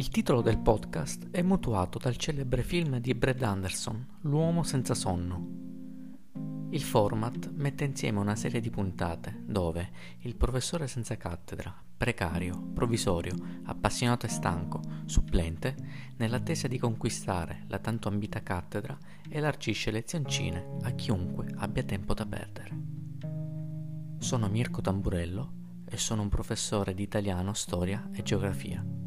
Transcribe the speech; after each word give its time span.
Il 0.00 0.08
titolo 0.08 0.40
del 0.40 0.56
podcast 0.56 1.28
è 1.30 1.42
mutuato 1.42 1.98
dal 1.98 2.16
celebre 2.16 2.62
film 2.62 3.00
di 3.00 3.12
Brad 3.12 3.42
Anderson, 3.42 4.20
L'uomo 4.22 4.62
senza 4.62 4.94
sonno. 4.94 6.68
Il 6.70 6.80
format 6.80 7.50
mette 7.52 7.84
insieme 7.84 8.18
una 8.18 8.34
serie 8.34 8.60
di 8.60 8.70
puntate 8.70 9.42
dove 9.44 9.90
il 10.20 10.36
professore 10.36 10.88
senza 10.88 11.18
cattedra, 11.18 11.84
precario, 11.98 12.58
provvisorio, 12.72 13.34
appassionato 13.64 14.24
e 14.24 14.30
stanco, 14.30 14.80
supplente, 15.04 15.76
nell'attesa 16.16 16.66
di 16.66 16.78
conquistare 16.78 17.64
la 17.68 17.78
tanto 17.78 18.08
ambita 18.08 18.42
cattedra, 18.42 18.96
elargisce 19.28 19.90
lezioncine 19.90 20.78
a 20.80 20.92
chiunque 20.92 21.46
abbia 21.56 21.82
tempo 21.82 22.14
da 22.14 22.24
perdere. 22.24 22.78
Sono 24.16 24.48
Mirko 24.48 24.80
Tamburello 24.80 25.52
e 25.84 25.98
sono 25.98 26.22
un 26.22 26.30
professore 26.30 26.94
di 26.94 27.02
italiano, 27.02 27.52
storia 27.52 28.08
e 28.14 28.22
geografia. 28.22 28.99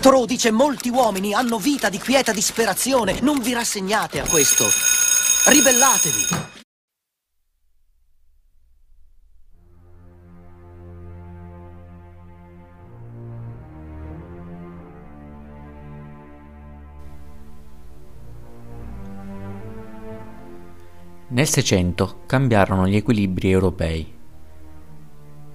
Thoreau 0.00 0.26
dice 0.26 0.50
molti 0.50 0.88
uomini 0.88 1.34
hanno 1.34 1.58
vita 1.58 1.88
di 1.88 1.98
quieta 1.98 2.32
disperazione. 2.32 3.18
Non 3.20 3.40
vi 3.40 3.52
rassegnate 3.52 4.20
a 4.20 4.26
questo. 4.26 4.64
Ribellatevi. 5.50 6.56
Nel 21.30 21.46
Seicento 21.46 22.22
cambiarono 22.24 22.88
gli 22.88 22.96
equilibri 22.96 23.50
europei. 23.50 24.17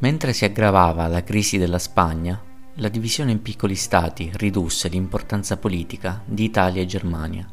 Mentre 0.04 0.34
si 0.34 0.44
aggravava 0.44 1.08
la 1.08 1.24
crisi 1.24 1.58
della 1.58 1.80
Spagna, 1.80 2.38
la 2.76 2.90
divisione 2.90 3.32
in 3.32 3.42
piccoli 3.42 3.76
stati 3.76 4.30
ridusse 4.34 4.90
l'importanza 4.90 5.56
politica 5.56 6.22
di 6.26 6.44
Italia 6.44 6.82
e 6.82 6.86
Germania. 6.86 7.48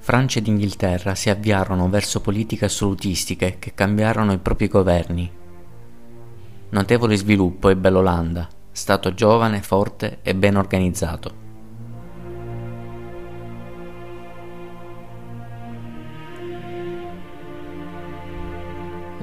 Francia 0.00 0.40
ed 0.40 0.48
Inghilterra 0.48 1.14
si 1.14 1.30
avviarono 1.30 1.88
verso 1.88 2.20
politiche 2.20 2.64
assolutistiche 2.64 3.60
che 3.60 3.72
cambiarono 3.72 4.32
i 4.32 4.38
propri 4.38 4.66
governi. 4.66 5.30
Notevole 6.70 7.14
sviluppo 7.14 7.68
ebbe 7.68 7.90
l'Olanda, 7.90 8.48
stato 8.72 9.14
giovane, 9.14 9.62
forte 9.62 10.18
e 10.22 10.34
ben 10.34 10.56
organizzato. 10.56 11.41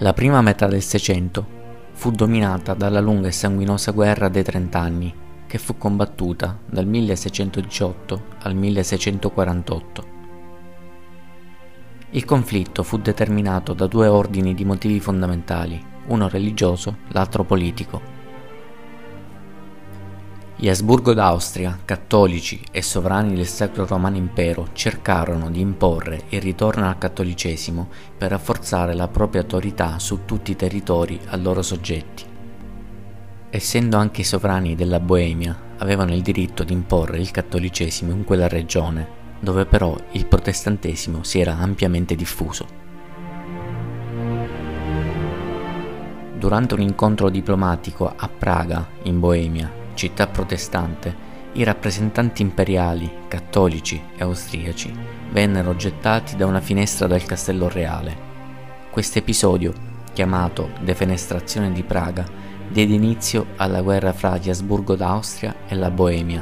La 0.01 0.13
prima 0.13 0.41
metà 0.41 0.65
del 0.67 0.81
Seicento 0.81 1.45
fu 1.91 2.11
dominata 2.11 2.73
dalla 2.73 3.01
lunga 3.01 3.27
e 3.27 3.33
sanguinosa 3.33 3.91
guerra 3.91 4.29
dei 4.29 4.43
Trent'anni, 4.43 5.13
che 5.45 5.57
fu 5.57 5.77
combattuta 5.77 6.57
dal 6.65 6.85
1618 6.85 8.23
al 8.43 8.55
1648. 8.55 10.07
Il 12.11 12.23
conflitto 12.23 12.83
fu 12.83 12.97
determinato 12.97 13.73
da 13.73 13.87
due 13.87 14.07
ordini 14.07 14.53
di 14.53 14.63
motivi 14.63 15.01
fondamentali, 15.01 15.83
uno 16.07 16.29
religioso, 16.29 16.99
l'altro 17.09 17.43
politico. 17.43 18.18
Gli 20.61 20.67
Asburgo 20.67 21.13
d'Austria, 21.13 21.79
cattolici 21.85 22.61
e 22.69 22.81
sovrani 22.81 23.33
del 23.33 23.47
Sacro 23.47 23.85
Romano 23.85 24.17
Impero, 24.17 24.67
cercarono 24.73 25.49
di 25.49 25.61
imporre 25.61 26.23
il 26.31 26.41
ritorno 26.41 26.85
al 26.85 26.97
cattolicesimo 26.97 27.87
per 28.17 28.31
rafforzare 28.31 28.93
la 28.93 29.07
propria 29.07 29.39
autorità 29.39 29.99
su 29.99 30.25
tutti 30.25 30.51
i 30.51 30.57
territori 30.57 31.17
a 31.27 31.37
loro 31.37 31.61
soggetti. 31.61 32.25
Essendo 33.49 33.95
anche 33.95 34.19
i 34.19 34.25
sovrani 34.25 34.75
della 34.75 34.99
Boemia, 34.99 35.57
avevano 35.77 36.13
il 36.13 36.21
diritto 36.21 36.65
di 36.65 36.73
imporre 36.73 37.19
il 37.19 37.31
cattolicesimo 37.31 38.11
in 38.11 38.25
quella 38.25 38.49
regione, 38.49 39.07
dove 39.39 39.65
però 39.65 39.95
il 40.11 40.25
protestantesimo 40.25 41.23
si 41.23 41.39
era 41.39 41.57
ampiamente 41.57 42.15
diffuso. 42.15 42.67
Durante 46.37 46.73
un 46.73 46.81
incontro 46.81 47.29
diplomatico 47.29 48.13
a 48.13 48.27
Praga, 48.27 48.85
in 49.03 49.21
Boemia, 49.21 49.78
città 49.99 50.27
protestante, 50.27 51.13
i 51.53 51.63
rappresentanti 51.65 52.41
imperiali, 52.41 53.11
cattolici 53.27 54.01
e 54.15 54.23
austriaci 54.23 54.95
vennero 55.31 55.75
gettati 55.75 56.37
da 56.37 56.45
una 56.45 56.61
finestra 56.61 57.05
del 57.05 57.25
castello 57.25 57.67
reale. 57.67 58.27
Questo 58.89 59.17
episodio, 59.17 59.73
chiamato 60.13 60.69
Defenestrazione 60.79 61.73
di 61.73 61.83
Praga, 61.83 62.25
diede 62.69 62.93
inizio 62.93 63.47
alla 63.57 63.81
guerra 63.81 64.13
fra 64.13 64.37
gli 64.37 64.49
Asburgo 64.49 64.95
d'Austria 64.95 65.53
e 65.67 65.75
la 65.75 65.91
Boemia. 65.91 66.41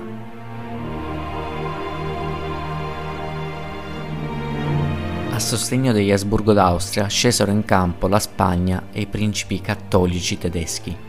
A 5.32 5.40
sostegno 5.40 5.94
degli 5.94 6.12
Asburgo 6.12 6.54
d'Austria 6.54 7.08
scesero 7.08 7.50
in 7.50 7.66
campo 7.66 8.08
la 8.08 8.20
Spagna 8.20 8.90
e 8.92 9.02
i 9.02 9.08
principi 9.08 9.62
cattolici 9.62 10.38
tedeschi. 10.38 11.07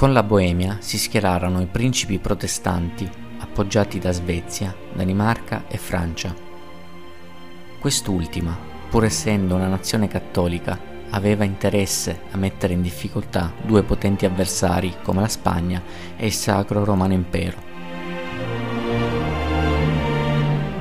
Con 0.00 0.14
la 0.14 0.22
Boemia 0.22 0.78
si 0.80 0.96
schierarono 0.96 1.60
i 1.60 1.66
principi 1.66 2.18
protestanti 2.18 3.06
appoggiati 3.40 3.98
da 3.98 4.12
Svezia, 4.12 4.74
Danimarca 4.94 5.64
e 5.68 5.76
Francia. 5.76 6.34
Quest'ultima, 7.78 8.56
pur 8.88 9.04
essendo 9.04 9.56
una 9.56 9.66
nazione 9.66 10.08
cattolica, 10.08 10.80
aveva 11.10 11.44
interesse 11.44 12.18
a 12.30 12.38
mettere 12.38 12.72
in 12.72 12.80
difficoltà 12.80 13.52
due 13.60 13.82
potenti 13.82 14.24
avversari 14.24 14.96
come 15.02 15.20
la 15.20 15.28
Spagna 15.28 15.82
e 16.16 16.24
il 16.24 16.32
Sacro 16.32 16.82
Romano 16.82 17.12
Impero. 17.12 17.58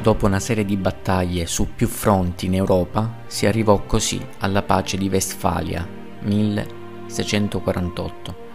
Dopo 0.01 0.27
una 0.27 0.39
serie 0.39 0.63
di 0.63 0.77
battaglie 0.77 1.45
su 1.45 1.67
più 1.75 1.89
fronti 1.89 2.45
in 2.45 2.55
Europa, 2.55 3.23
si 3.27 3.45
arrivò 3.45 3.83
così 3.83 4.25
alla 4.37 4.61
pace 4.61 4.95
di 4.95 5.09
Westfalia 5.09 5.85
1648 6.21 8.47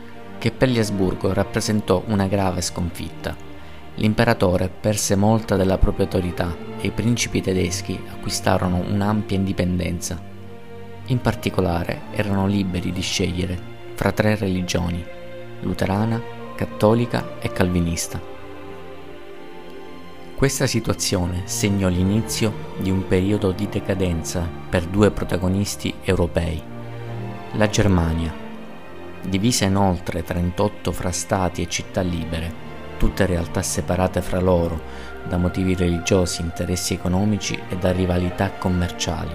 che 0.45 0.51
per 0.51 0.69
gli 0.69 0.79
Asburgo 0.79 1.33
rappresentò 1.33 2.03
una 2.09 2.27
grave 2.27 2.61
sconfitta. 2.61 3.35
L'imperatore 3.95 4.69
perse 4.69 5.17
molta 5.17 5.57
della 5.57 5.79
propria 5.79 6.05
autorità 6.05 6.55
e 6.79 6.89
i 6.89 6.91
principi 6.91 7.41
tedeschi 7.41 7.99
acquistarono 8.13 8.85
un'ampia 8.87 9.39
indipendenza. 9.39 10.21
In 11.07 11.19
particolare 11.23 12.03
erano 12.11 12.47
liberi 12.47 12.93
di 12.93 13.01
scegliere 13.01 13.59
fra 13.95 14.13
tre 14.13 14.37
religioni, 14.37 15.03
luterana, 15.63 16.21
cattolica 16.55 17.39
e 17.41 17.51
calvinista. 17.51 18.21
Questa 20.37 20.67
situazione 20.67 21.45
segnò 21.47 21.89
l'inizio 21.89 22.53
di 22.77 22.91
un 22.91 23.07
periodo 23.09 23.51
di 23.51 23.67
decadenza 23.67 24.47
per 24.69 24.85
due 24.85 25.11
protagonisti 25.11 25.95
europei, 26.03 26.63
la 27.53 27.67
Germania 27.71 28.44
divisa 29.29 29.65
inoltre 29.65 30.23
38 30.23 30.93
fra 30.93 31.11
stati 31.11 31.63
e 31.63 31.69
città 31.69 32.01
libere, 32.01 32.53
tutte 32.99 33.27
realtà 33.27 33.63
separate 33.63 34.21
fra 34.21 34.41
loro 34.41 34.81
da 35.27 35.37
motivi 35.37 35.75
religiosi, 35.75 36.43
interessi 36.43 36.95
economici 36.95 37.59
e 37.69 37.77
da 37.77 37.93
rivalità 37.93 38.51
commerciali. 38.51 39.33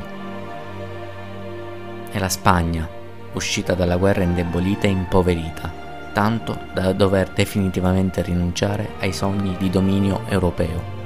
E 2.11 2.19
la 2.19 2.29
Spagna, 2.29 2.87
uscita 3.33 3.73
dalla 3.73 3.97
guerra 3.97 4.23
indebolita 4.23 4.87
e 4.87 4.91
impoverita, 4.91 5.71
tanto 6.13 6.57
da 6.73 6.93
dover 6.93 7.29
definitivamente 7.29 8.21
rinunciare 8.21 8.89
ai 8.99 9.13
sogni 9.13 9.55
di 9.57 9.69
dominio 9.69 10.21
europeo. 10.27 10.98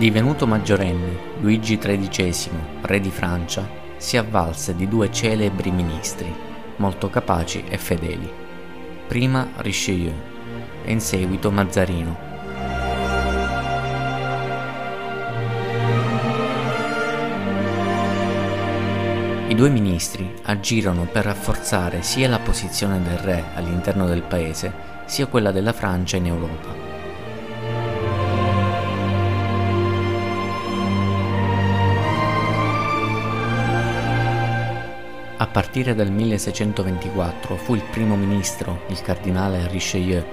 Divenuto 0.00 0.46
maggiorenne, 0.46 1.36
Luigi 1.40 1.76
XIII, 1.76 2.50
re 2.80 3.00
di 3.00 3.10
Francia, 3.10 3.68
si 3.98 4.16
avvalse 4.16 4.74
di 4.74 4.88
due 4.88 5.12
celebri 5.12 5.70
ministri, 5.70 6.34
molto 6.76 7.10
capaci 7.10 7.64
e 7.68 7.76
fedeli. 7.76 8.26
Prima 9.06 9.46
Richelieu 9.56 10.14
e 10.84 10.90
in 10.90 11.02
seguito 11.02 11.50
Mazzarino. 11.50 12.16
I 19.48 19.54
due 19.54 19.68
ministri 19.68 20.34
agirono 20.44 21.04
per 21.12 21.24
rafforzare 21.26 22.02
sia 22.02 22.26
la 22.26 22.38
posizione 22.38 23.02
del 23.02 23.18
re 23.18 23.44
all'interno 23.52 24.06
del 24.06 24.22
paese, 24.22 24.72
sia 25.04 25.26
quella 25.26 25.52
della 25.52 25.74
Francia 25.74 26.16
in 26.16 26.24
Europa. 26.24 26.89
Partire 35.50 35.94
dal 35.94 36.10
1624 36.10 37.56
fu 37.56 37.74
il 37.74 37.82
primo 37.90 38.14
ministro, 38.14 38.82
il 38.88 39.00
cardinale 39.02 39.66
Richelieu, 39.68 40.24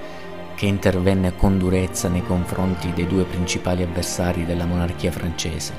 che 0.54 0.66
intervenne 0.66 1.34
con 1.36 1.58
durezza 1.58 2.08
nei 2.08 2.24
confronti 2.24 2.92
dei 2.92 3.06
due 3.06 3.24
principali 3.24 3.82
avversari 3.82 4.44
della 4.44 4.64
monarchia 4.64 5.10
francese, 5.10 5.72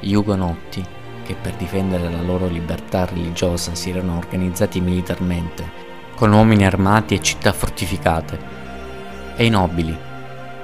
gli 0.00 0.14
ugonotti, 0.14 0.84
che 1.24 1.34
per 1.34 1.54
difendere 1.54 2.10
la 2.10 2.22
loro 2.22 2.46
libertà 2.46 3.04
religiosa 3.04 3.74
si 3.74 3.90
erano 3.90 4.16
organizzati 4.16 4.80
militarmente, 4.80 5.84
con 6.14 6.32
uomini 6.32 6.64
armati 6.64 7.14
e 7.14 7.22
città 7.22 7.52
fortificate, 7.52 8.38
e 9.36 9.44
i 9.44 9.50
nobili, 9.50 9.96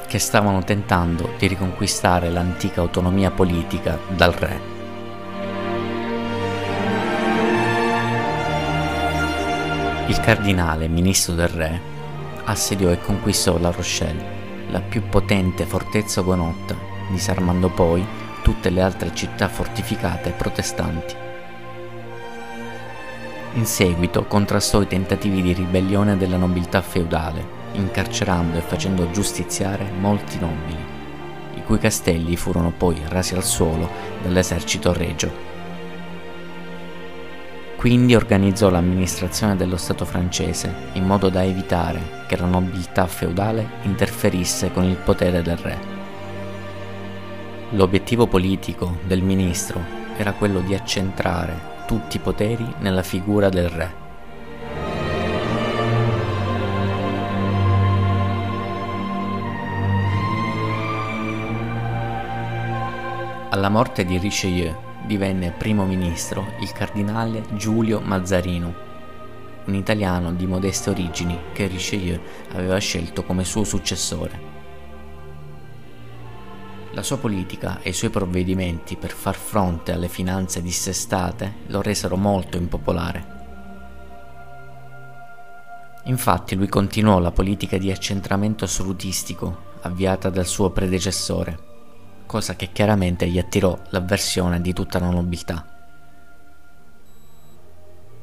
che 0.07 0.19
stavano 0.19 0.63
tentando 0.63 1.35
di 1.39 1.47
riconquistare 1.47 2.31
l'antica 2.31 2.81
autonomia 2.81 3.31
politica 3.31 3.99
dal 4.15 4.33
re. 4.33 4.72
Il 10.13 10.21
cardinale, 10.21 10.89
ministro 10.89 11.33
del 11.33 11.49
re, 11.49 11.81
assediò 12.45 12.91
e 12.91 13.01
conquistò 13.01 13.57
La 13.57 13.71
Rochelle, 13.71 14.23
la 14.69 14.83
più 14.83 15.09
potente 15.09 15.65
fortezza 15.65 16.21
ugonotta, 16.21 16.77
disarmando 17.11 17.71
poi 17.71 18.07
tutte 18.43 18.69
le 18.69 18.83
altre 18.83 19.15
città 19.15 19.49
fortificate 19.49 20.33
protestanti. 20.33 21.15
In 23.55 23.65
seguito 23.65 24.27
contrastò 24.27 24.83
i 24.83 24.87
tentativi 24.87 25.41
di 25.41 25.55
ribellione 25.55 26.19
della 26.19 26.37
nobiltà 26.37 26.83
feudale, 26.83 27.43
incarcerando 27.73 28.59
e 28.59 28.61
facendo 28.61 29.11
giustiziare 29.13 29.91
molti 29.99 30.39
nobili, 30.39 30.85
i 31.55 31.63
cui 31.65 31.79
castelli 31.79 32.37
furono 32.37 32.71
poi 32.77 33.01
rasi 33.09 33.35
al 33.35 33.45
suolo 33.45 33.89
dall'esercito 34.23 34.93
regio. 34.93 35.52
Quindi 37.83 38.15
organizzò 38.15 38.71
l'amministrazione 38.71 39.57
dello 39.57 39.77
Stato 39.77 40.05
francese 40.05 40.73
in 40.93 41.05
modo 41.05 41.29
da 41.31 41.43
evitare 41.43 42.23
che 42.29 42.37
la 42.37 42.47
nobiltà 42.47 43.09
feudale 43.09 43.69
interferisse 43.83 44.71
con 44.71 44.85
il 44.85 44.95
potere 44.95 45.43
del 45.43 45.57
re. 45.57 45.79
L'obiettivo 47.71 48.29
politico 48.29 48.99
del 49.05 49.21
ministro 49.21 49.81
era 50.17 50.31
quello 50.31 50.61
di 50.61 50.77
accentrare 50.77 51.85
tutti 51.89 52.19
i 52.19 52.21
poteri 52.21 52.65
nella 52.79 53.03
figura 53.03 53.49
del 53.49 53.69
re. 53.69 53.95
Alla 63.51 63.69
morte 63.69 64.05
di 64.05 64.19
Richelieu 64.19 64.91
divenne 65.07 65.51
primo 65.51 65.85
ministro 65.85 66.55
il 66.61 66.73
cardinale 66.73 67.45
Giulio 67.53 68.01
Mazzarino, 68.01 68.75
un 69.65 69.75
italiano 69.75 70.33
di 70.33 70.47
modeste 70.47 70.91
origini 70.91 71.39
che 71.53 71.67
Richelieu 71.67 72.21
aveva 72.53 72.79
scelto 72.79 73.25
come 73.25 73.45
suo 73.45 73.65
successore. 73.65 74.51
La 76.93 77.03
sua 77.03 77.17
politica 77.19 77.81
e 77.81 77.91
i 77.91 77.95
suoi 77.95 78.11
provvedimenti 78.11 78.97
per 78.97 79.11
far 79.11 79.35
fronte 79.35 79.93
alle 79.93 80.09
finanze 80.09 80.61
dissestate 80.61 81.55
lo 81.69 81.81
resero 81.81 82.17
molto 82.17 82.57
impopolare. 82.57 83.41
Infatti 86.05 86.55
lui 86.55 86.69
continuò 86.69 87.19
la 87.19 87.31
politica 87.31 87.79
di 87.79 87.91
accentramento 87.91 88.65
assolutistico 88.65 89.71
avviata 89.83 90.31
dal 90.31 90.47
suo 90.47 90.71
predecessore 90.71 91.71
cosa 92.33 92.57
che 92.57 92.71
chiaramente 92.73 93.29
gli 93.29 93.39
attirò 93.39 93.79
l'avversione 93.91 94.63
di 94.63 94.73
tutta 94.73 94.99
la 94.99 95.11
nobiltà. 95.11 95.67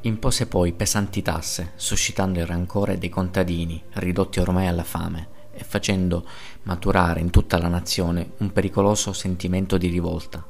Impose 0.01 0.47
poi 0.47 0.73
pesanti 0.73 1.21
tasse, 1.21 1.73
suscitando 1.75 2.39
il 2.39 2.47
rancore 2.47 2.97
dei 2.97 3.09
contadini, 3.09 3.79
ridotti 3.93 4.39
ormai 4.39 4.65
alla 4.65 4.83
fame, 4.83 5.27
e 5.53 5.63
facendo 5.63 6.25
maturare 6.63 7.19
in 7.19 7.29
tutta 7.29 7.59
la 7.59 7.67
nazione 7.67 8.31
un 8.37 8.51
pericoloso 8.51 9.13
sentimento 9.13 9.77
di 9.77 9.89
rivolta. 9.89 10.43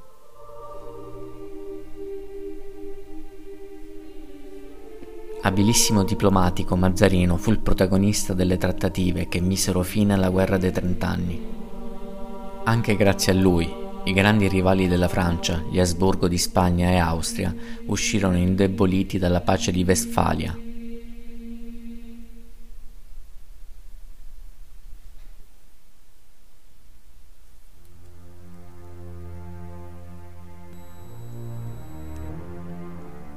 Abilissimo 5.42 6.06
diplomatico, 6.06 6.78
Mazzarino 6.78 7.36
fu 7.36 7.52
il 7.52 7.60
protagonista 7.60 8.34
delle 8.34 8.56
trattative 8.56 9.28
che 9.28 9.42
misero 9.42 9.84
fine 9.84 10.14
alla 10.14 10.30
guerra 10.30 10.56
dei 10.56 10.72
trent'anni 10.72 11.59
anche 12.70 12.96
grazie 12.96 13.32
a 13.32 13.36
lui, 13.36 13.68
i 14.04 14.14
grandi 14.14 14.48
rivali 14.48 14.88
della 14.88 15.08
Francia, 15.08 15.64
gli 15.72 15.80
Asburgo 15.80 16.28
di 16.28 16.38
Spagna 16.38 16.92
e 16.92 16.98
Austria, 16.98 17.52
uscirono 17.88 18.38
indeboliti 18.38 19.18
dalla 19.18 19.42
pace 19.42 19.72
di 19.72 19.84
Westfalia. 19.84 20.56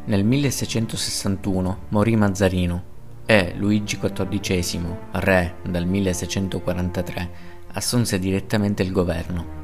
Nel 0.04 0.24
1661 0.26 1.78
morì 1.88 2.16
Mazzarino 2.16 2.90
e 3.24 3.54
Luigi 3.56 3.98
XIV, 3.98 4.96
re 5.12 5.54
dal 5.62 5.86
1643, 5.86 7.51
assunse 7.72 8.18
direttamente 8.18 8.82
il 8.82 8.92
governo. 8.92 9.60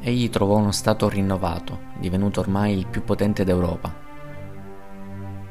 Egli 0.00 0.28
trovò 0.30 0.56
uno 0.56 0.72
Stato 0.72 1.08
rinnovato, 1.08 1.90
divenuto 1.98 2.40
ormai 2.40 2.76
il 2.76 2.86
più 2.86 3.04
potente 3.04 3.44
d'Europa. 3.44 3.94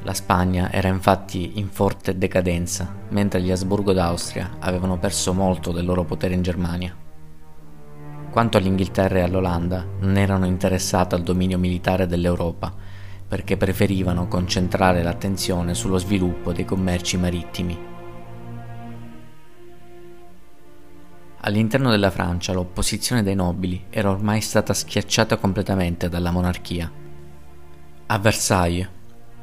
La 0.02 0.14
Spagna 0.14 0.70
era 0.70 0.88
infatti 0.88 1.58
in 1.58 1.68
forte 1.68 2.18
decadenza, 2.18 2.94
mentre 3.10 3.40
gli 3.40 3.50
Asburgo 3.50 3.92
d'Austria 3.92 4.56
avevano 4.58 4.98
perso 4.98 5.32
molto 5.32 5.72
del 5.72 5.84
loro 5.86 6.04
potere 6.04 6.34
in 6.34 6.42
Germania. 6.42 6.94
Quanto 8.30 8.56
all'Inghilterra 8.56 9.18
e 9.18 9.22
all'Olanda, 9.22 9.86
non 10.00 10.16
erano 10.16 10.46
interessate 10.46 11.14
al 11.14 11.22
dominio 11.22 11.58
militare 11.58 12.06
dell'Europa, 12.06 12.74
perché 13.28 13.56
preferivano 13.56 14.26
concentrare 14.26 15.02
l'attenzione 15.02 15.72
sullo 15.74 15.98
sviluppo 15.98 16.52
dei 16.52 16.64
commerci 16.64 17.16
marittimi. 17.16 17.91
All'interno 21.44 21.90
della 21.90 22.12
Francia 22.12 22.52
l'opposizione 22.52 23.24
dei 23.24 23.34
nobili 23.34 23.86
era 23.90 24.10
ormai 24.10 24.40
stata 24.40 24.72
schiacciata 24.72 25.38
completamente 25.38 26.08
dalla 26.08 26.30
monarchia. 26.30 26.88
A 28.06 28.18
Versailles, 28.18 28.88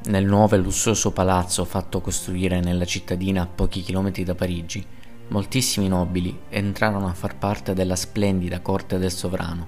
nel 0.05 0.23
nuovo 0.23 0.55
e 0.55 0.59
lussuoso 0.59 1.11
palazzo 1.11 1.65
fatto 1.65 1.99
costruire 1.99 2.61
nella 2.61 2.85
cittadina 2.85 3.41
a 3.41 3.47
pochi 3.47 3.81
chilometri 3.81 4.23
da 4.23 4.33
Parigi, 4.33 4.85
moltissimi 5.27 5.89
nobili 5.89 6.39
entrarono 6.47 7.07
a 7.07 7.13
far 7.13 7.37
parte 7.37 7.73
della 7.73 7.97
splendida 7.97 8.61
corte 8.61 8.97
del 8.97 9.11
sovrano. 9.11 9.67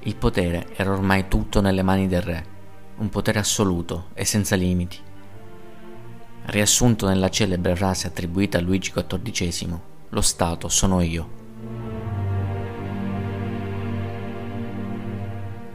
Il 0.00 0.16
potere 0.16 0.66
era 0.76 0.92
ormai 0.92 1.28
tutto 1.28 1.62
nelle 1.62 1.82
mani 1.82 2.08
del 2.08 2.20
re, 2.20 2.46
un 2.98 3.08
potere 3.08 3.38
assoluto 3.38 4.08
e 4.12 4.26
senza 4.26 4.54
limiti. 4.54 4.98
Riassunto 6.44 7.08
nella 7.08 7.30
celebre 7.30 7.74
frase 7.74 8.06
attribuita 8.06 8.58
a 8.58 8.60
Luigi 8.60 8.92
XIV, 8.92 9.80
lo 10.16 10.22
Stato 10.22 10.68
sono 10.68 11.02
io. 11.02 11.28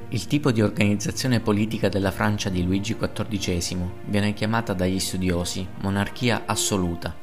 Il 0.10 0.26
tipo 0.26 0.52
di 0.52 0.64
organizzazione 0.64 1.42
politica 1.42 1.90
della 1.90 2.10
Francia 2.10 2.50
di 2.50 2.64
Luigi 2.64 2.98
XIV 2.98 3.78
viene 4.06 4.34
chiamata 4.34 4.74
dagli 4.74 4.98
studiosi 4.98 5.66
monarchia 5.82 6.42
assoluta. 6.48 7.16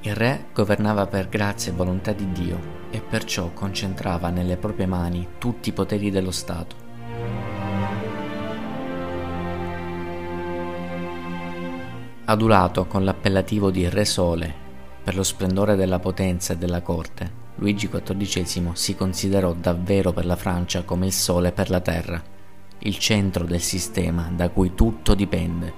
Il 0.00 0.14
re 0.14 0.46
governava 0.54 1.06
per 1.06 1.28
grazia 1.28 1.72
e 1.72 1.74
volontà 1.74 2.12
di 2.12 2.32
Dio 2.32 2.86
e 2.90 3.02
perciò 3.02 3.50
concentrava 3.52 4.30
nelle 4.30 4.56
proprie 4.56 4.86
mani 4.86 5.28
tutti 5.36 5.68
i 5.68 5.72
poteri 5.72 6.10
dello 6.10 6.30
Stato. 6.30 6.76
Adulato 12.24 12.86
con 12.86 13.04
l'appellativo 13.04 13.70
di 13.70 13.86
Re 13.90 14.06
Sole 14.06 14.62
per 15.04 15.14
lo 15.14 15.22
splendore 15.22 15.76
della 15.76 15.98
potenza 15.98 16.54
e 16.54 16.56
della 16.56 16.80
corte, 16.80 17.42
Luigi 17.56 17.90
XIV 17.90 18.72
si 18.72 18.94
considerò 18.96 19.52
davvero 19.52 20.12
per 20.12 20.24
la 20.24 20.34
Francia 20.34 20.82
come 20.82 21.04
il 21.04 21.12
sole 21.12 21.52
per 21.52 21.68
la 21.68 21.80
terra, 21.80 22.20
il 22.78 22.98
centro 22.98 23.44
del 23.44 23.60
sistema 23.60 24.30
da 24.34 24.48
cui 24.48 24.74
tutto 24.74 25.14
dipende. 25.14 25.72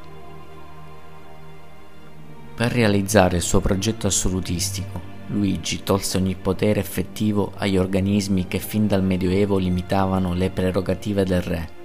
Per 2.55 2.71
realizzare 2.71 3.37
il 3.37 3.43
suo 3.43 3.61
progetto 3.61 4.07
assolutistico, 4.07 5.15
Luigi 5.27 5.83
tolse 5.83 6.19
ogni 6.19 6.37
potere 6.37 6.79
effettivo 6.79 7.53
agli 7.57 7.77
organismi 7.77 8.47
che 8.47 8.61
fin 8.61 8.87
dal 8.87 9.03
Medioevo 9.03 9.59
limitavano 9.59 10.35
le 10.35 10.51
prerogative 10.51 11.25
del 11.25 11.43
re 11.43 11.76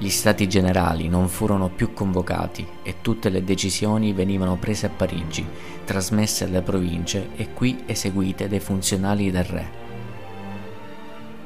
gli 0.00 0.10
stati 0.10 0.46
generali 0.46 1.08
non 1.08 1.28
furono 1.28 1.70
più 1.70 1.92
convocati 1.92 2.64
e 2.84 2.96
tutte 3.00 3.30
le 3.30 3.42
decisioni 3.42 4.12
venivano 4.12 4.54
prese 4.54 4.86
a 4.86 4.90
Parigi, 4.90 5.44
trasmesse 5.84 6.44
alle 6.44 6.62
province 6.62 7.30
e 7.34 7.52
qui 7.52 7.82
eseguite 7.84 8.46
dai 8.46 8.60
funzionari 8.60 9.32
del 9.32 9.44
re. 9.44 9.70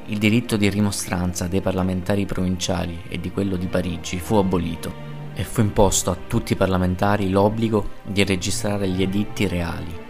il 0.05 0.19
diritto 0.19 0.55
di 0.55 0.69
rimostranza 0.69 1.47
dei 1.47 1.61
parlamentari 1.61 2.27
provinciali 2.27 3.01
e 3.07 3.19
di 3.19 3.31
quello 3.31 3.55
di 3.55 3.65
Parigi 3.65 4.19
fu 4.19 4.35
abolito 4.35 4.93
e 5.33 5.43
fu 5.43 5.61
imposto 5.61 6.11
a 6.11 6.17
tutti 6.27 6.53
i 6.53 6.57
parlamentari 6.57 7.31
l'obbligo 7.31 8.01
di 8.03 8.23
registrare 8.23 8.87
gli 8.87 9.01
editti 9.01 9.47
reali. 9.47 10.02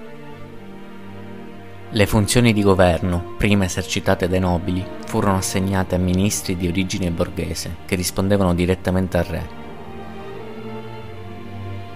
Le 1.96 2.08
funzioni 2.08 2.54
di 2.54 2.64
governo, 2.64 3.36
prima 3.38 3.66
esercitate 3.66 4.28
dai 4.28 4.40
nobili, 4.40 4.84
furono 5.06 5.38
assegnate 5.38 5.94
a 5.94 6.00
ministri 6.00 6.58
di 6.58 6.68
origine 6.68 7.12
borghese 7.12 7.76
che 7.86 7.94
rispondevano 7.94 8.56
direttamente 8.56 9.18
al 9.20 9.24
re. 9.26 9.50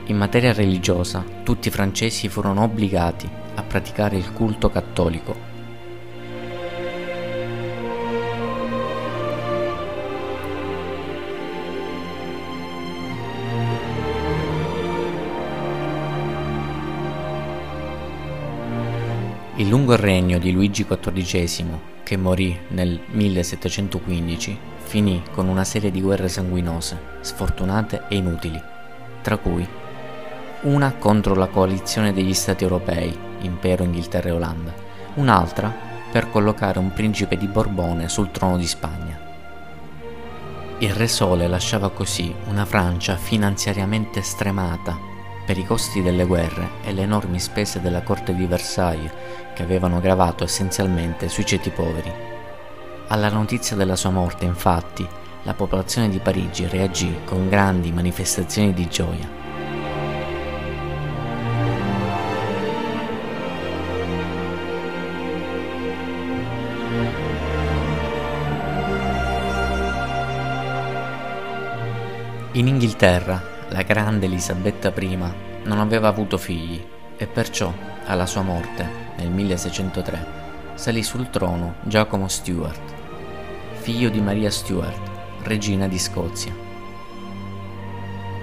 In 0.06 0.16
materia 0.16 0.54
religiosa, 0.54 1.26
tutti 1.42 1.70
i 1.70 1.72
francesi 1.72 2.30
furono 2.30 2.62
obbligati 2.62 3.28
a 3.56 3.64
praticare 3.64 4.18
il 4.18 4.34
culto 4.34 4.70
cattolico 4.70 5.47
Il 19.68 19.74
lungo 19.74 19.98
regno 19.98 20.38
di 20.38 20.54
Luigi 20.54 20.86
XIV, 20.86 21.66
che 22.02 22.16
morì 22.16 22.58
nel 22.70 23.02
1715, 23.12 24.58
finì 24.78 25.22
con 25.34 25.50
una 25.50 25.66
serie 25.66 25.92
di 25.92 26.00
guerre 26.00 26.30
sanguinose, 26.30 26.98
sfortunate 27.20 28.04
e 28.08 28.16
inutili, 28.16 28.58
tra 29.22 29.36
cui 29.36 29.68
una 30.62 30.94
contro 30.94 31.36
la 31.36 31.48
coalizione 31.48 32.14
degli 32.14 32.34
Stati 32.34 32.64
europei, 32.64 33.14
Impero, 33.42 33.84
Inghilterra 33.84 34.30
e 34.30 34.32
Olanda, 34.32 34.74
un'altra 35.16 35.70
per 36.14 36.32
collocare 36.32 36.80
un 36.80 36.94
principe 36.94 37.36
di 37.36 37.48
Borbone 37.48 38.08
sul 38.08 38.32
trono 38.32 38.56
di 38.56 38.68
Spagna. 38.68 39.20
Il 40.78 40.94
Re 40.94 41.10
Sole 41.10 41.46
lasciava 41.50 41.90
così 41.90 42.34
una 42.48 42.64
Francia 42.64 43.18
finanziariamente 43.18 44.22
stremata 44.22 45.17
per 45.48 45.58
i 45.58 45.64
costi 45.64 46.02
delle 46.02 46.26
guerre 46.26 46.72
e 46.84 46.92
le 46.92 47.04
enormi 47.04 47.40
spese 47.40 47.80
della 47.80 48.02
corte 48.02 48.36
di 48.36 48.46
Versailles 48.46 49.14
che 49.54 49.64
avevano 49.64 50.02
gravato 50.02 50.44
essenzialmente 50.44 51.30
sui 51.30 51.46
ceti 51.46 51.70
poveri. 51.70 52.12
Alla 53.08 53.30
notizia 53.30 53.78
della 53.78 53.96
sua 53.96 54.10
morte, 54.10 54.44
infatti, 54.44 55.08
la 55.44 55.54
popolazione 55.54 56.10
di 56.10 56.20
Parigi 56.20 56.68
reagì 56.68 57.20
con 57.24 57.48
grandi 57.48 57.94
manifestazioni 57.94 58.74
di 58.74 58.90
gioia. 58.90 59.36
In 72.52 72.68
Inghilterra 72.68 73.56
la 73.70 73.82
grande 73.82 74.28
Elisabetta 74.28 74.94
I 74.98 75.18
non 75.64 75.80
aveva 75.80 76.08
avuto 76.08 76.38
figli 76.38 76.82
e 77.18 77.28
perciò, 77.28 77.74
alla 78.06 78.26
sua 78.26 78.42
morte, 78.42 78.88
nel 79.18 79.30
1603, 79.30 80.26
salì 80.76 81.04
sul 81.04 81.30
trono 81.30 81.76
Giacomo 81.82 82.30
Stuart, 82.30 82.94
figlio 83.74 84.10
di 84.10 84.22
Maria 84.22 84.50
Stuart, 84.50 85.00
regina 85.44 85.88
di 85.88 86.00
Scozia. 86.00 86.56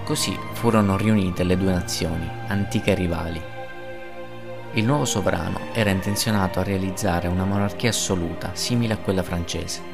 Così 0.04 0.38
furono 0.52 0.98
riunite 0.98 1.42
le 1.44 1.56
due 1.56 1.72
nazioni, 1.72 2.28
antiche 2.48 2.92
rivali. 2.92 3.40
Il 4.72 4.84
nuovo 4.84 5.06
sovrano 5.06 5.58
era 5.72 5.88
intenzionato 5.88 6.60
a 6.60 6.64
realizzare 6.64 7.28
una 7.28 7.44
monarchia 7.44 7.88
assoluta 7.88 8.50
simile 8.52 8.94
a 8.94 8.98
quella 8.98 9.22
francese 9.22 9.93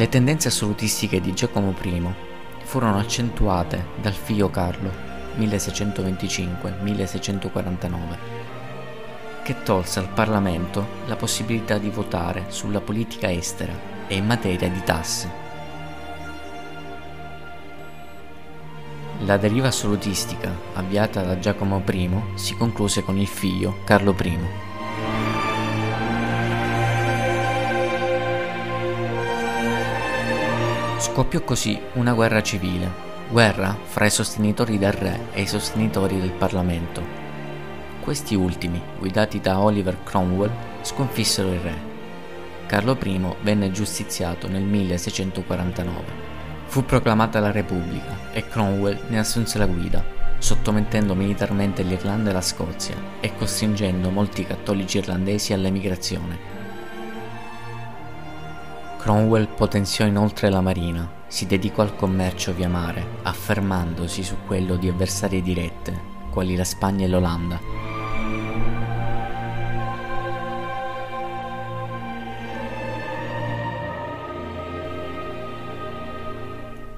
Le 0.00 0.08
tendenze 0.08 0.48
assolutistiche 0.48 1.20
di 1.20 1.34
Giacomo 1.34 1.74
I 1.82 2.02
furono 2.62 2.98
accentuate 2.98 3.88
dal 4.00 4.14
figlio 4.14 4.48
Carlo 4.48 4.90
1625-1649, 5.36 7.98
che 9.42 9.62
tolse 9.62 9.98
al 9.98 10.08
Parlamento 10.08 10.86
la 11.04 11.16
possibilità 11.16 11.76
di 11.76 11.90
votare 11.90 12.46
sulla 12.48 12.80
politica 12.80 13.30
estera 13.30 13.74
e 14.08 14.14
in 14.14 14.24
materia 14.24 14.70
di 14.70 14.82
tasse. 14.82 15.30
La 19.26 19.36
deriva 19.36 19.68
assolutistica 19.68 20.50
avviata 20.72 21.24
da 21.24 21.38
Giacomo 21.38 21.82
I 21.86 22.10
si 22.36 22.56
concluse 22.56 23.02
con 23.02 23.18
il 23.18 23.26
figlio 23.26 23.80
Carlo 23.84 24.16
I. 24.18 24.69
Scoppiò 31.00 31.40
così 31.40 31.80
una 31.94 32.12
guerra 32.12 32.42
civile, 32.42 32.92
guerra 33.30 33.74
fra 33.84 34.04
i 34.04 34.10
sostenitori 34.10 34.76
del 34.76 34.92
re 34.92 35.28
e 35.32 35.40
i 35.40 35.46
sostenitori 35.46 36.20
del 36.20 36.32
Parlamento. 36.32 37.02
Questi 38.00 38.34
ultimi, 38.34 38.78
guidati 38.98 39.40
da 39.40 39.60
Oliver 39.60 40.02
Cromwell, 40.04 40.52
sconfissero 40.82 41.48
il 41.52 41.60
re. 41.60 41.74
Carlo 42.66 42.98
I 43.02 43.18
venne 43.40 43.70
giustiziato 43.70 44.46
nel 44.46 44.62
1649. 44.62 46.04
Fu 46.66 46.84
proclamata 46.84 47.40
la 47.40 47.50
Repubblica 47.50 48.30
e 48.32 48.46
Cromwell 48.46 49.00
ne 49.08 49.20
assunse 49.20 49.56
la 49.56 49.66
guida, 49.66 50.04
sottomettendo 50.36 51.14
militarmente 51.14 51.82
l'Irlanda 51.82 52.28
e 52.28 52.34
la 52.34 52.42
Scozia 52.42 52.94
e 53.20 53.34
costringendo 53.34 54.10
molti 54.10 54.44
cattolici 54.44 54.98
irlandesi 54.98 55.54
all'emigrazione. 55.54 56.59
Cromwell 59.00 59.48
potenziò 59.54 60.04
inoltre 60.04 60.50
la 60.50 60.60
marina, 60.60 61.10
si 61.26 61.46
dedicò 61.46 61.80
al 61.80 61.96
commercio 61.96 62.52
via 62.52 62.68
mare, 62.68 63.02
affermandosi 63.22 64.22
su 64.22 64.36
quello 64.46 64.76
di 64.76 64.90
avversarie 64.90 65.40
dirette, 65.40 65.98
quali 66.30 66.54
la 66.54 66.64
Spagna 66.64 67.06
e 67.06 67.08
l'Olanda. 67.08 67.58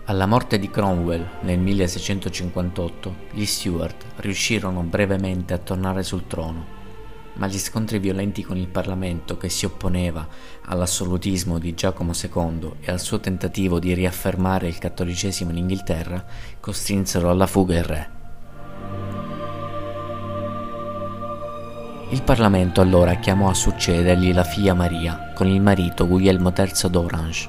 Alla 0.07 0.27
morte 0.27 0.59
di 0.59 0.69
Cromwell 0.69 1.25
nel 1.43 1.61
1658, 1.61 3.15
gli 3.31 3.45
Stuart 3.45 4.07
riuscirono 4.17 4.83
brevemente 4.83 5.55
a 5.55 5.59
tornare 5.59 6.03
sul 6.03 6.27
trono 6.27 6.82
ma 7.35 7.47
gli 7.47 7.59
scontri 7.59 7.99
violenti 7.99 8.43
con 8.43 8.57
il 8.57 8.69
Parlamento 8.69 9.37
che 9.37 9.49
si 9.49 9.65
opponeva 9.65 10.27
all'assolutismo 10.67 11.59
di 11.59 11.75
Giacomo 11.75 12.13
II 12.13 12.75
e 12.81 12.91
al 12.91 13.01
suo 13.01 13.21
tentativo 13.21 13.79
di 13.79 13.95
riaffermare 13.95 14.69
il 14.69 14.79
cattolicesimo 14.79 15.51
in 15.51 15.59
Inghilterra 15.59 16.25
costrinsero 16.61 17.31
alla 17.31 17.47
fuga 17.47 17.77
il 17.77 17.85
re. 17.85 18.11
Il 22.11 22.23
Parlamento 22.23 22.83
allora 22.83 23.15
chiamò 23.15 23.49
a 23.49 23.55
succedergli 23.55 24.35
la 24.35 24.45
figlia 24.45 24.75
Maria 24.75 25.33
con 25.35 25.47
il 25.47 25.63
marito 25.63 26.07
Guglielmo 26.07 26.53
III 26.55 26.91
d'Orange. 26.91 27.49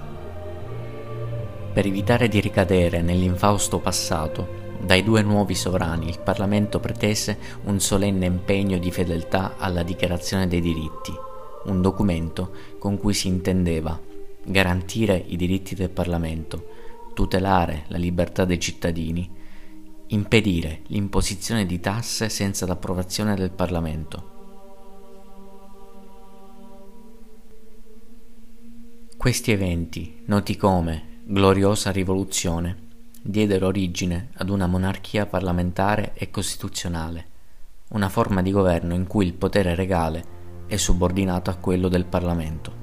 Per 1.74 1.86
evitare 1.86 2.30
di 2.30 2.40
ricadere 2.40 3.02
nell'infausto 3.02 3.80
passato, 3.80 4.62
dai 4.84 5.02
due 5.02 5.22
nuovi 5.22 5.56
sovrani 5.56 6.10
il 6.10 6.20
Parlamento 6.20 6.80
pretese 6.80 7.38
un 7.63 7.80
solenne 7.80 8.25
impegno 8.25 8.78
di 8.78 8.92
fedeltà 8.92 9.56
alla 9.58 9.82
Dichiarazione 9.82 10.48
dei 10.48 10.60
diritti, 10.60 11.13
un 11.66 11.82
documento 11.82 12.52
con 12.80 12.98
cui 12.98 13.13
si 13.13 13.30
intendeva 13.30 13.98
garantire 14.44 15.24
i 15.28 15.38
diritti 15.38 15.74
del 15.74 15.90
Parlamento, 15.90 16.68
tutelare 17.13 17.86
la 17.88 17.98
libertà 17.98 18.44
dei 18.44 18.60
cittadini, 18.60 19.30
impedire 20.08 20.82
l'imposizione 20.88 21.66
di 21.66 21.80
tasse 21.80 22.28
senza 22.28 22.66
l'approvazione 22.66 23.36
del 23.36 23.52
Parlamento. 23.52 24.32
Questi 29.16 29.52
eventi, 29.52 30.24
noti 30.25 30.58
come 30.58 31.22
Gloriosa 31.24 31.92
Rivoluzione, 31.92 32.92
diedero 33.25 33.68
origine 33.68 34.30
ad 34.36 34.50
una 34.50 34.68
monarchia 34.68 35.25
parlamentare 35.25 36.12
e 36.13 36.30
costituzionale, 36.30 37.25
una 37.89 38.10
forma 38.10 38.42
di 38.42 38.51
governo 38.51 38.94
in 38.94 39.08
cui 39.08 39.25
il 39.25 39.34
potere 39.34 39.75
regale 39.75 40.42
è 40.68 40.75
subordinato 40.75 41.50
a 41.50 41.56
quello 41.56 41.88
del 41.88 42.03
Parlamento. 42.03 42.82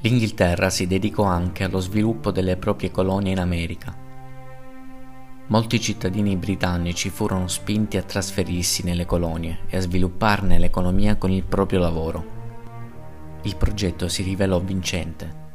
L'Inghilterra 0.00 0.68
si 0.68 0.86
dedicò 0.86 1.24
anche 1.24 1.64
allo 1.64 1.80
sviluppo 1.80 2.30
delle 2.30 2.56
proprie 2.56 2.90
colonie 2.90 3.32
in 3.32 3.40
America 3.40 3.97
Molti 5.50 5.80
cittadini 5.80 6.36
britannici 6.36 7.08
furono 7.08 7.48
spinti 7.48 7.96
a 7.96 8.02
trasferirsi 8.02 8.84
nelle 8.84 9.06
colonie 9.06 9.60
e 9.68 9.78
a 9.78 9.80
svilupparne 9.80 10.58
l'economia 10.58 11.16
con 11.16 11.30
il 11.30 11.42
proprio 11.42 11.78
lavoro. 11.78 12.36
Il 13.44 13.56
progetto 13.56 14.08
si 14.08 14.22
rivelò 14.22 14.60
vincente. 14.60 15.46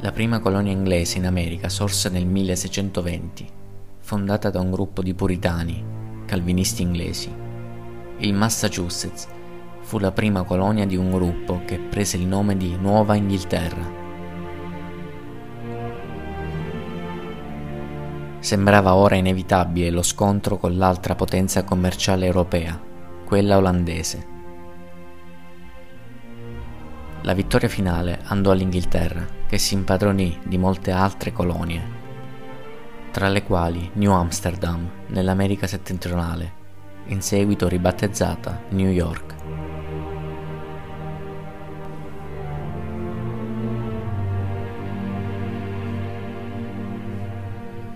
La 0.00 0.12
prima 0.12 0.40
colonia 0.40 0.70
inglese 0.70 1.16
in 1.16 1.24
America 1.24 1.70
sorse 1.70 2.10
nel 2.10 2.26
1620, 2.26 3.48
fondata 4.00 4.50
da 4.50 4.60
un 4.60 4.70
gruppo 4.70 5.00
di 5.00 5.14
puritani, 5.14 5.82
calvinisti 6.26 6.82
inglesi. 6.82 7.34
Il 8.18 8.34
Massachusetts 8.34 9.28
fu 9.80 9.98
la 9.98 10.12
prima 10.12 10.42
colonia 10.42 10.84
di 10.84 10.96
un 10.96 11.10
gruppo 11.10 11.62
che 11.64 11.78
prese 11.78 12.18
il 12.18 12.26
nome 12.26 12.58
di 12.58 12.76
Nuova 12.76 13.14
Inghilterra. 13.14 14.01
Sembrava 18.42 18.96
ora 18.96 19.14
inevitabile 19.14 19.88
lo 19.90 20.02
scontro 20.02 20.56
con 20.56 20.76
l'altra 20.76 21.14
potenza 21.14 21.62
commerciale 21.62 22.26
europea, 22.26 22.76
quella 23.24 23.56
olandese. 23.56 24.26
La 27.20 27.34
vittoria 27.34 27.68
finale 27.68 28.18
andò 28.24 28.50
all'Inghilterra, 28.50 29.24
che 29.46 29.58
si 29.58 29.74
impadronì 29.74 30.40
di 30.42 30.58
molte 30.58 30.90
altre 30.90 31.30
colonie, 31.30 31.80
tra 33.12 33.28
le 33.28 33.44
quali 33.44 33.88
New 33.92 34.10
Amsterdam 34.10 34.90
nell'America 35.06 35.68
settentrionale, 35.68 36.52
in 37.06 37.22
seguito 37.22 37.68
ribattezzata 37.68 38.62
New 38.70 38.90
York. 38.90 39.61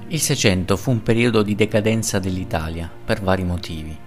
Il 0.09 0.21
Seicento 0.21 0.77
fu 0.77 0.93
un 0.93 1.03
periodo 1.03 1.43
di 1.43 1.57
decadenza 1.57 2.21
dell'Italia 2.21 2.89
per 3.05 3.21
vari 3.21 3.43
motivi. 3.43 3.99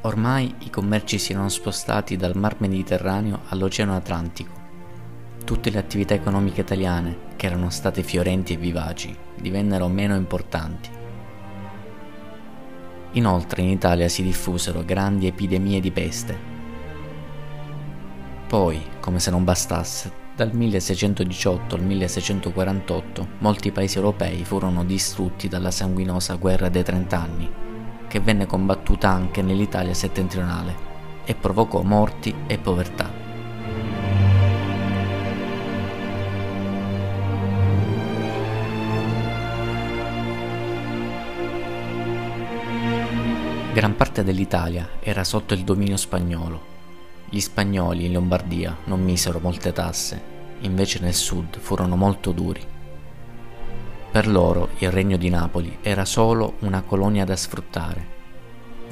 Ormai 0.00 0.54
i 0.60 0.70
commerci 0.70 1.18
si 1.18 1.32
erano 1.32 1.50
spostati 1.50 2.16
dal 2.16 2.34
Mar 2.34 2.54
Mediterraneo 2.60 3.40
all'Oceano 3.48 3.94
Atlantico. 3.94 4.52
Tutte 5.44 5.68
le 5.68 5.76
attività 5.76 6.14
economiche 6.14 6.62
italiane, 6.62 7.34
che 7.36 7.44
erano 7.44 7.68
state 7.68 8.02
fiorenti 8.02 8.54
e 8.54 8.56
vivaci, 8.56 9.14
divennero 9.38 9.86
meno 9.88 10.16
importanti. 10.16 10.88
Inoltre 13.12 13.60
in 13.60 13.68
Italia 13.68 14.08
si 14.08 14.22
diffusero 14.22 14.82
grandi 14.82 15.26
epidemie 15.26 15.80
di 15.80 15.90
peste. 15.90 16.38
Poi, 18.46 18.82
come 18.98 19.18
se 19.18 19.30
non 19.30 19.44
bastasse, 19.44 20.21
dal 20.34 20.54
1618 20.54 21.74
al 21.74 21.82
1648 21.82 23.28
molti 23.38 23.70
paesi 23.70 23.98
europei 23.98 24.44
furono 24.44 24.84
distrutti 24.84 25.48
dalla 25.48 25.70
sanguinosa 25.70 26.34
guerra 26.36 26.68
dei 26.68 26.82
trent'anni, 26.82 27.50
che 28.08 28.20
venne 28.20 28.46
combattuta 28.46 29.10
anche 29.10 29.42
nell'Italia 29.42 29.94
settentrionale 29.94 30.90
e 31.24 31.34
provocò 31.34 31.82
morti 31.82 32.34
e 32.46 32.58
povertà. 32.58 33.20
Gran 43.72 43.96
parte 43.96 44.22
dell'Italia 44.22 44.86
era 45.00 45.24
sotto 45.24 45.54
il 45.54 45.64
dominio 45.64 45.96
spagnolo 45.96 46.71
gli 47.32 47.40
spagnoli 47.40 48.04
in 48.04 48.12
Lombardia 48.12 48.76
non 48.84 49.02
misero 49.02 49.38
molte 49.40 49.72
tasse, 49.72 50.20
invece 50.60 51.00
nel 51.00 51.14
sud 51.14 51.58
furono 51.58 51.96
molto 51.96 52.30
duri. 52.30 52.60
Per 54.10 54.28
loro 54.28 54.68
il 54.80 54.90
regno 54.90 55.16
di 55.16 55.30
Napoli 55.30 55.78
era 55.80 56.04
solo 56.04 56.56
una 56.58 56.82
colonia 56.82 57.24
da 57.24 57.34
sfruttare. 57.34 58.06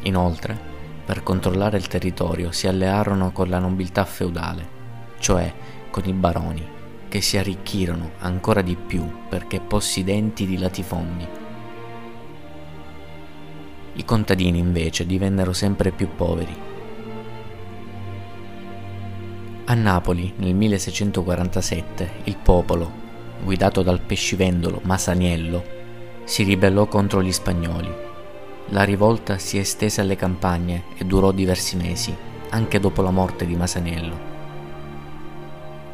Inoltre, 0.04 0.59
per 1.04 1.23
controllare 1.23 1.76
il 1.76 1.87
territorio 1.87 2.50
si 2.50 2.66
allearono 2.66 3.30
con 3.30 3.50
la 3.50 3.59
nobiltà 3.59 4.06
feudale, 4.06 4.66
cioè 5.18 5.52
con 5.90 6.04
i 6.06 6.12
baroni, 6.14 6.66
che 7.09 7.20
si 7.20 7.37
arricchirono 7.37 8.12
ancora 8.20 8.62
di 8.62 8.75
più 8.75 9.06
perché 9.28 9.61
possidenti 9.61 10.47
di 10.47 10.56
latifondi. 10.56 11.28
I 13.96 14.05
contadini 14.07 14.59
invece 14.59 15.05
divennero 15.05 15.53
sempre 15.53 15.90
più 15.90 16.09
poveri 16.16 16.70
a 19.70 19.74
Napoli, 19.74 20.33
nel 20.38 20.52
1647, 20.52 22.11
il 22.24 22.37
popolo, 22.42 22.90
guidato 23.44 23.83
dal 23.83 24.00
pescivendolo 24.00 24.80
Masaniello, 24.83 25.62
si 26.24 26.42
ribellò 26.42 26.87
contro 26.87 27.22
gli 27.22 27.30
spagnoli. 27.30 27.88
La 28.70 28.83
rivolta 28.83 29.38
si 29.38 29.59
estese 29.59 30.00
alle 30.00 30.16
campagne 30.16 30.87
e 30.98 31.04
durò 31.04 31.30
diversi 31.30 31.76
mesi, 31.76 32.12
anche 32.48 32.80
dopo 32.80 33.00
la 33.00 33.12
morte 33.12 33.46
di 33.46 33.54
Masaniello. 33.54 34.18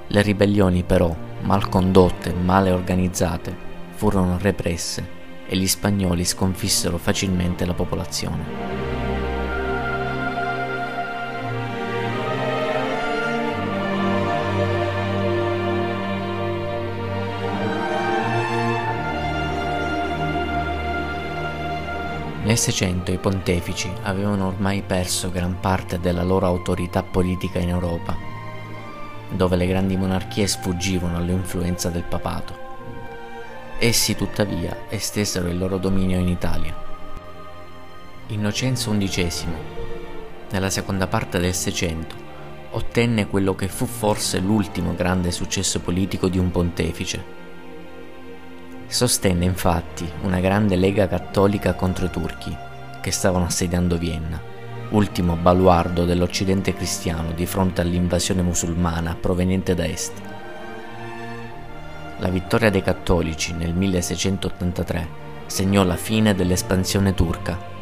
Le 0.06 0.22
ribellioni 0.22 0.82
però, 0.82 1.14
mal 1.42 1.68
condotte 1.68 2.30
e 2.30 2.34
male 2.34 2.70
organizzate, 2.70 3.54
furono 3.90 4.38
represse 4.40 5.06
e 5.46 5.54
gli 5.54 5.66
spagnoli 5.66 6.24
sconfissero 6.24 6.96
facilmente 6.96 7.66
la 7.66 7.74
popolazione. 7.74 8.85
Nel 22.46 22.58
Seicento 22.58 23.10
i 23.10 23.18
pontefici 23.18 23.90
avevano 24.02 24.46
ormai 24.46 24.80
perso 24.82 25.32
gran 25.32 25.58
parte 25.58 25.98
della 25.98 26.22
loro 26.22 26.46
autorità 26.46 27.02
politica 27.02 27.58
in 27.58 27.70
Europa, 27.70 28.16
dove 29.30 29.56
le 29.56 29.66
grandi 29.66 29.96
monarchie 29.96 30.46
sfuggivano 30.46 31.16
all'influenza 31.16 31.90
del 31.90 32.04
papato. 32.04 32.56
Essi 33.80 34.14
tuttavia 34.14 34.84
estesero 34.88 35.48
il 35.48 35.58
loro 35.58 35.78
dominio 35.78 36.20
in 36.20 36.28
Italia. 36.28 36.72
Innocenzo 38.28 38.96
XI, 38.96 39.46
nella 40.50 40.70
seconda 40.70 41.08
parte 41.08 41.40
del 41.40 41.52
Seicento, 41.52 42.14
ottenne 42.70 43.26
quello 43.26 43.56
che 43.56 43.66
fu 43.66 43.86
forse 43.86 44.38
l'ultimo 44.38 44.94
grande 44.94 45.32
successo 45.32 45.80
politico 45.80 46.28
di 46.28 46.38
un 46.38 46.52
pontefice 46.52 47.45
Sostenne 48.88 49.44
infatti 49.44 50.10
una 50.22 50.40
grande 50.40 50.76
lega 50.76 51.08
cattolica 51.08 51.74
contro 51.74 52.06
i 52.06 52.10
turchi, 52.10 52.56
che 53.00 53.10
stavano 53.10 53.44
assediando 53.44 53.98
Vienna, 53.98 54.40
ultimo 54.90 55.34
baluardo 55.34 56.04
dell'Occidente 56.04 56.74
cristiano 56.74 57.32
di 57.32 57.46
fronte 57.46 57.80
all'invasione 57.80 58.42
musulmana 58.42 59.16
proveniente 59.18 59.74
da 59.74 59.84
est. 59.84 60.12
La 62.18 62.28
vittoria 62.28 62.70
dei 62.70 62.82
cattolici 62.82 63.52
nel 63.52 63.74
1683 63.74 65.08
segnò 65.46 65.84
la 65.84 65.96
fine 65.96 66.34
dell'espansione 66.34 67.12
turca 67.12 67.74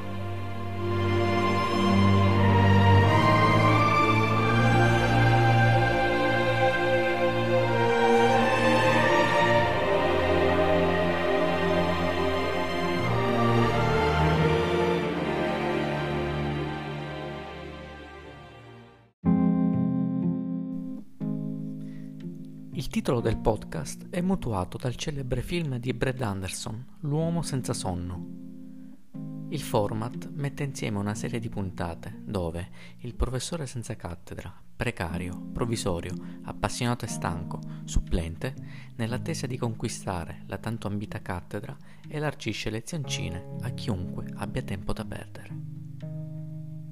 Il 22.76 22.88
titolo 22.88 23.20
del 23.20 23.38
podcast 23.38 24.08
è 24.10 24.20
mutuato 24.20 24.78
dal 24.78 24.96
celebre 24.96 25.42
film 25.42 25.76
di 25.76 25.94
Brad 25.94 26.20
Anderson, 26.20 26.84
L'uomo 27.02 27.42
senza 27.42 27.72
sonno. 27.72 29.46
Il 29.50 29.60
format 29.60 30.28
mette 30.32 30.64
insieme 30.64 30.98
una 30.98 31.14
serie 31.14 31.38
di 31.38 31.48
puntate 31.48 32.22
dove 32.24 32.70
il 33.02 33.14
professore 33.14 33.68
senza 33.68 33.94
cattedra, 33.94 34.52
precario, 34.74 35.40
provvisorio, 35.52 36.14
appassionato 36.42 37.04
e 37.04 37.08
stanco, 37.08 37.60
supplente, 37.84 38.56
nell'attesa 38.96 39.46
di 39.46 39.56
conquistare 39.56 40.42
la 40.48 40.58
tanto 40.58 40.88
ambita 40.88 41.22
cattedra, 41.22 41.76
elargisce 42.08 42.70
lezioncine 42.70 43.54
a 43.60 43.70
chiunque 43.70 44.26
abbia 44.34 44.62
tempo 44.62 44.92
da 44.92 45.04
perdere. 45.04 45.56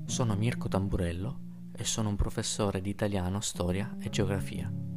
Sono 0.04 0.36
Mirko 0.36 0.68
Tamburello 0.68 1.40
e 1.72 1.82
sono 1.82 2.08
un 2.08 2.14
professore 2.14 2.80
di 2.80 2.90
italiano, 2.90 3.40
storia 3.40 3.96
e 3.98 4.10
geografia. 4.10 4.91